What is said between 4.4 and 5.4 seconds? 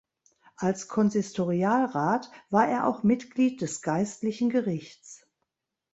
Gerichts.